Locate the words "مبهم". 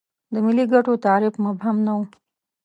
1.45-1.77